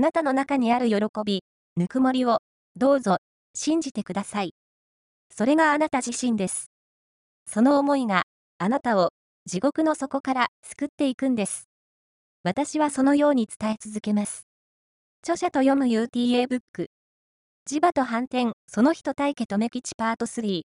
[0.00, 1.44] あなたの中にある喜び、
[1.76, 2.38] ぬくもりを、
[2.74, 3.18] どうぞ、
[3.54, 4.54] 信じてください。
[5.28, 6.70] それがあなた自身です。
[7.46, 8.22] その思いが、
[8.56, 9.10] あなたを、
[9.44, 11.68] 地獄の底から救っていくんです。
[12.44, 14.46] 私はそのように伝え続けます。
[15.22, 16.88] 著者と読む UTA ブック。
[17.70, 20.62] 磁場と反転、その人対家とめ吉パート3。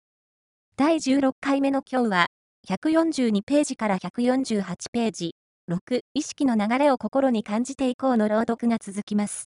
[0.76, 2.26] 第16回目の今日は、
[2.68, 5.36] 142ページから148ページ。
[5.70, 9.48] 6、意識の流れを心に感じていこうの朗読が続きます。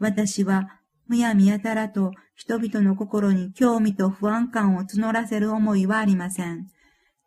[0.00, 6.66] 私は、むやみやたらと人々の心に興味と不安感を募らせる思いはありません。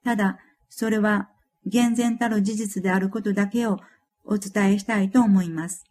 [0.04, 1.30] ただ、それは
[1.66, 3.80] 厳然たる事実であることだけを
[4.26, 5.86] お伝えしたいと思います。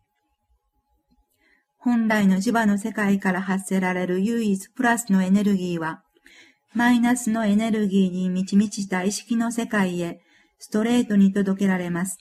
[1.78, 6.02] 本来の磁場の世界から発せられる唯一プラスのエネルギーは、
[6.74, 10.20] マイナスのエネルギーに満ち満ちた意識の世界へ
[10.58, 12.18] ストレートに届けられます。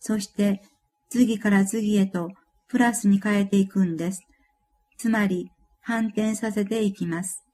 [0.00, 0.62] そして、
[1.08, 2.30] 次から次へと
[2.68, 4.22] プラスに変えていくんです。
[4.98, 5.50] つまり、
[5.82, 7.44] 反転させていきます。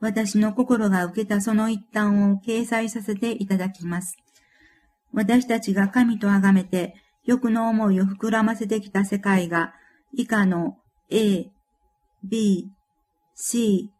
[0.00, 4.16] 私の心が受けたその一端を掲載させていただきます。
[5.12, 9.72] 私たちが神と崇めて欲の思いを膨らませてきた世界が
[10.14, 10.76] 以下の
[11.10, 11.50] A、
[12.22, 12.70] B、
[13.34, 13.90] C、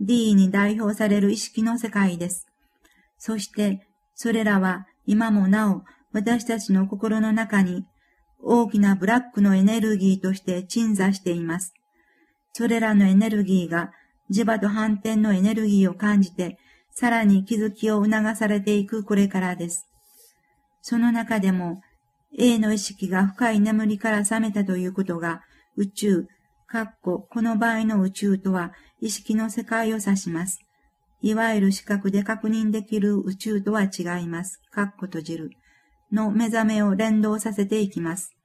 [0.00, 2.46] D に代表される意識の世界です。
[3.24, 7.86] そして、それらは今もなお私たちの心の中に
[8.40, 11.72] 大きなブラックのエネルギーとして鎮座しています。
[12.52, 13.92] それらのエネルギーが
[14.28, 16.58] 磁場と反転のエネルギーを感じて、
[16.90, 19.86] さらに気づきを促されていくこれからです。
[20.80, 21.80] その中でも、
[22.36, 25.42] A の意識が深い眠りから覚めたということが、
[25.76, 26.26] 宇宙、
[26.66, 30.58] かっこ、この場合の宇宙とは意識の世界を指します。
[31.22, 34.60] いわゆる視覚で確認できる宇宙とは違います。
[34.72, 35.50] かっこ閉じる。
[36.12, 38.36] の目覚めを連動させていきます。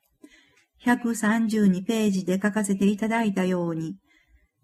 [0.86, 3.98] 132ページで書かせていただいたように、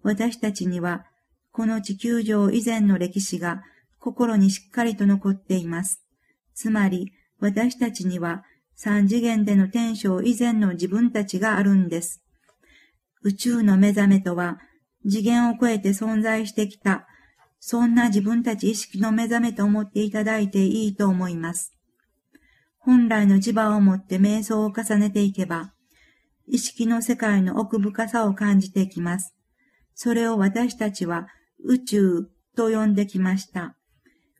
[0.04, 1.06] 私たちには、
[1.52, 3.64] この地球上以前の歴史が
[4.00, 6.04] 心にしっかりと残っています。
[6.54, 8.44] つまり、私たちには
[8.76, 12.22] 三次元での天章以前の自分たちがあるんです。
[13.24, 14.60] 宇宙の目覚めとは、
[15.04, 17.08] 次元を超えて存在してきた、
[17.66, 21.74] そんな自分たち意識の目覚めと思っていただいていいと思います。
[22.78, 25.74] 本来の磁場を持って瞑想を重ねていけば、
[26.46, 29.34] 意識の世界の奥深さを感じてきます。
[29.96, 31.30] それを私たちは
[31.64, 33.78] 宇宙と呼んできました。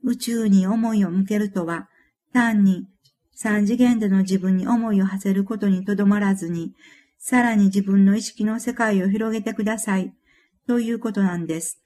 [0.04, 1.88] 宇宙に思いを向けるとは、
[2.34, 2.90] 単に
[3.34, 6.74] 三次元での自分に思いを馳せることにとどまらずに、
[7.20, 10.14] さらに自分の意識の世界を広げてください、
[10.68, 11.83] ということなんです。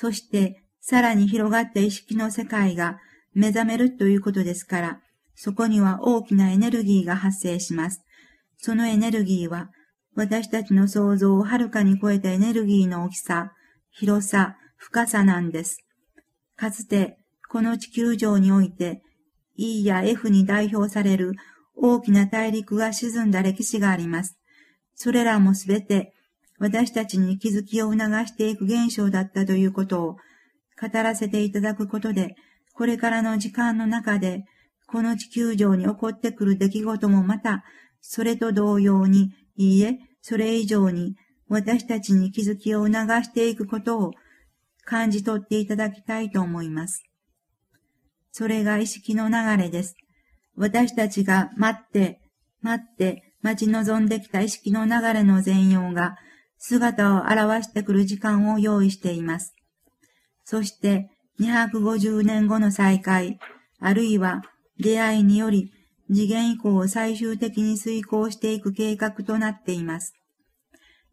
[0.00, 3.00] そして、さらに広がった意識の世界が
[3.34, 5.00] 目覚めるということですから、
[5.34, 8.04] そこには大きなエネルギーが発生します。
[8.58, 9.70] そのエネルギーは、
[10.14, 13.54] 私たちの想像をはるかに超えたエネルギーの大きさ、
[13.90, 15.78] 広さ、深さなんです。
[16.54, 19.02] かつて、この地球上において、
[19.56, 21.32] E や F に代表される
[21.74, 24.38] 大きな大陸が沈んだ歴史があります。
[24.94, 26.14] それらもすべて
[26.58, 30.16] 私たちに気づきを促していく現象だったということを
[30.80, 32.34] 語らせていただくことで、
[32.74, 34.44] これからの時間の中で、
[34.86, 37.64] この地球上に起こってくる出来事もまた、
[38.00, 41.14] それと同様に、いいえ、それ以上に、
[41.48, 42.94] 私たちに気づきを促
[43.24, 44.12] していくことを
[44.84, 47.02] 感じ取っていただきたいと思います。
[48.32, 49.94] それが意識の流れです。
[50.56, 52.20] 私たちが待って、
[52.60, 56.16] 待って、待ち望んできた意識の流れの全容が
[56.58, 59.54] 姿を現してくる時間を用意しています。
[60.44, 61.10] そして、
[61.40, 63.38] 250年後の再会、
[63.80, 64.42] あるいは
[64.78, 65.72] 出会いにより
[66.10, 70.14] 次元以降を最終的に遂行していく計画となっています。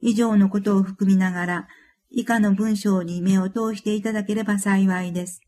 [0.01, 1.67] 以上のことを含みながら、
[2.09, 5.41] 以下の文章に目を通していただければ幸いです。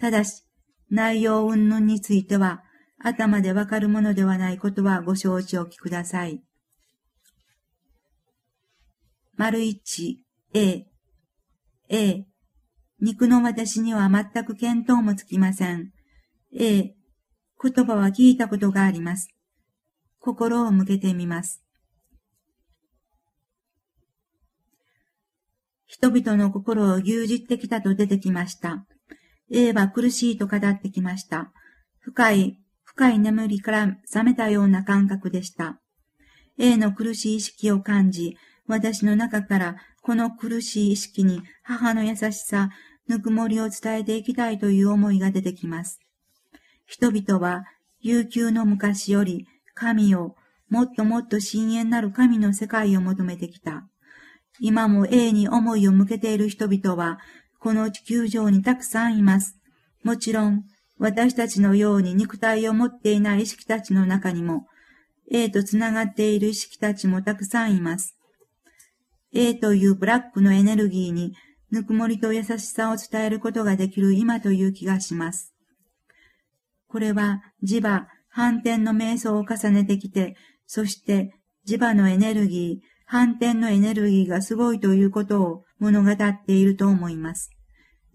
[0.00, 0.44] ただし、
[0.90, 2.62] 内容云々については、
[3.00, 6.42] 頭でわかるものではないことはご承知おきください。
[9.36, 10.22] 丸一、
[10.54, 10.86] A、
[11.88, 12.26] A、
[13.00, 15.90] 肉の私には全く見当もつきません。
[16.54, 16.94] A、
[17.62, 19.28] 言葉は聞いたことがあります。
[20.18, 21.62] 心を向けてみます。
[25.86, 28.86] 人々の心を牛耳ってきたと出てきました。
[29.50, 31.52] A は苦しいと語ってきました。
[32.00, 35.80] 深い、深い眠りから覚めたような感覚でした。
[36.58, 42.70] A の苦しい意識を感じ、私の中からこの苦しい意識に母の優しさ、
[43.08, 46.00] ぬくもりを伝えていきたいという思いが出てきます。
[46.86, 47.64] 人々は、
[48.00, 50.36] 悠久の昔より神を、
[50.68, 53.86] もっともっと深淵なる神の世界を求めてきた。
[54.60, 57.18] 今も永に思いを向けている人々は、
[57.58, 59.56] この地球上にたくさんいます。
[60.02, 60.64] もちろん、
[60.98, 64.66] 私たちのように肉体を持っていない意識たちの中にも、
[65.30, 68.16] A とつながっている意識たちもたくさんいます。
[69.34, 71.34] A というブラックのエネルギーに
[71.70, 75.54] ぬくもりと優しさを伝えることができる今という気がします。
[76.86, 80.36] これは磁場、反転の瞑想を重ねてきて、
[80.66, 81.34] そして
[81.66, 87.50] 磁場のエネルギー、反転のエネルギーがすごいということを物語っていると思います。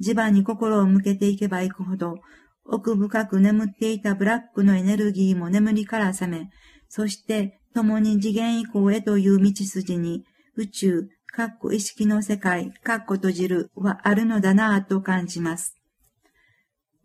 [0.03, 2.15] 磁場に心を向けていけばいくほど、
[2.63, 6.49] 奥深く眠っていたブラックのエネルギーも眠りから覚め、
[6.89, 10.23] そして共に次元以降へという道筋に
[10.59, 15.75] 宇宙、かっこ意識の世界、かっこ閉じるはあるのだなぁと感じます。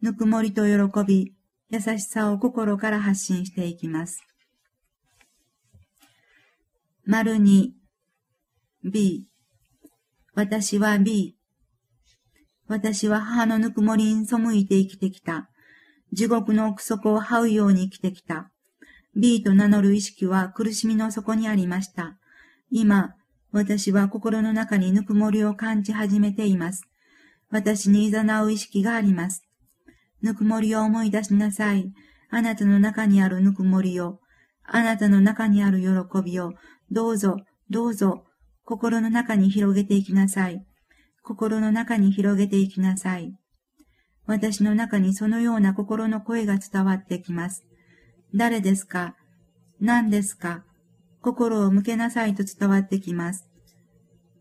[0.00, 1.34] ぬくもりと喜び、
[1.68, 4.24] 優しさを心から発信していきます。
[7.04, 7.74] 丸に
[8.82, 9.28] B
[10.34, 11.36] 私は B
[12.68, 15.50] 私は母のぬくもりに背いて生きてきた。
[16.10, 18.50] 地獄の奥底を這うように生きてきた。
[19.14, 22.16] B と名乗る意識は苦しみの底にありました。
[22.70, 23.14] 今、
[23.52, 26.84] 私は心の中にぬくもりを感じ始めています。
[27.50, 29.44] 私に誘う意識があります。
[30.22, 31.92] ぬくもりを思い出しなさい。
[32.30, 34.20] あなたの中にあるぬくもりを、
[34.64, 36.54] あなたの中にある喜びを、
[36.90, 37.36] どうぞ、
[37.68, 38.24] どうぞ、
[38.64, 40.64] 心の中に広げていきなさい。
[41.22, 43.34] 心の中に広げていきなさい。
[44.24, 47.64] 私の中にそのような心の声が伝わってきます。
[48.34, 49.14] 誰ですか？
[49.78, 50.64] 何ですか？
[51.22, 53.48] 心を向けなさいと伝わってきます。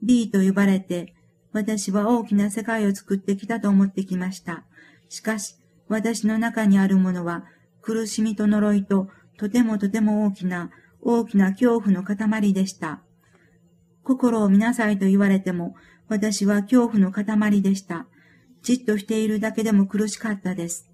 [0.01, 1.13] B と呼ばれて、
[1.53, 4.63] 私は大きな世界を作ってきたと思ってきました。
[5.07, 5.55] しかし、
[5.87, 7.45] 私の中にあるものは、
[7.81, 13.01] 苦しみと呪いと、とてもとても大きな、大きな恐怖の塊でした。
[14.03, 15.75] 心を見なさいと言われても、
[16.07, 18.07] 私は恐怖の塊でした。
[18.63, 20.89] じっとしているだけでも苦しかったです。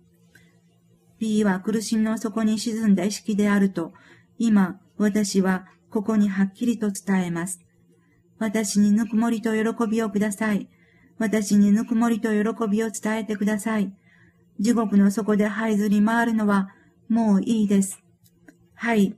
[1.20, 3.94] B は苦しみの底に沈んだ意識であると、
[4.38, 7.62] 今、私はここにはっきりと伝えます。
[8.40, 10.68] 私にぬくもりと喜びをください。
[11.18, 13.92] 私にぬくもりと喜びを伝えてください。
[14.60, 16.70] 地獄の底で這いずり回るのは
[17.10, 18.04] もういいです。
[18.76, 19.16] はい。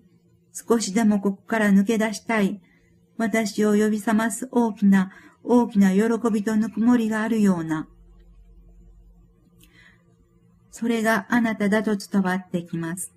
[0.54, 2.62] 少しでもここから抜け出したい。
[3.18, 5.12] 私を呼び覚ます大きな
[5.44, 7.88] 大きな喜びとぬくもりがあるような。
[10.72, 13.12] それがあなただと伝わってきます。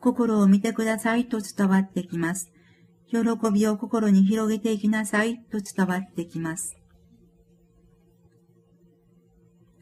[0.00, 2.50] 心を見てくださいと伝わってきます。
[3.10, 3.18] 喜
[3.52, 6.76] びを心に広げていきなさいと伝わってきます。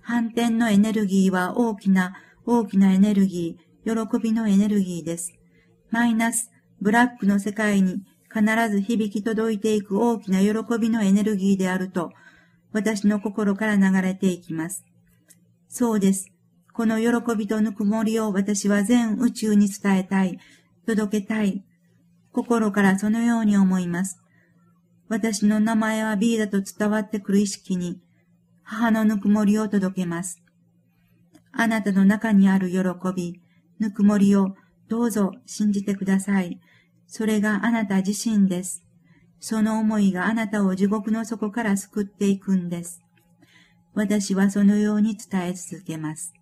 [0.01, 2.15] 反転のエネルギーは大きな
[2.47, 5.35] 大きなエネルギー、喜びのエネルギーです。
[5.91, 8.03] マイナス、ブラックの世界に
[8.33, 12.11] 必ず響き届いていく大きな喜びのエネルギーであると、
[12.73, 14.87] 私の心から流れていきます。
[15.69, 16.29] そうです。
[16.73, 20.39] この喜びとぬくもりを私は全宇宙に伝えたい、
[20.87, 21.65] 届けたい。
[22.39, 24.23] 心からそのように思います。
[25.09, 28.01] 私の名前は B だと伝わってくる意識に、
[28.63, 30.41] 母のぬくもりを届けます。
[31.51, 32.79] あなたの中にある喜
[33.13, 33.41] び、
[33.81, 34.55] ぬくもりを
[34.87, 36.61] どうぞ信じてください。
[37.09, 38.85] それがあなた自身です。
[39.41, 43.03] その思いがあなたを地獄の底から救っていくんです。
[43.95, 46.35] 私はそのように伝え続けます。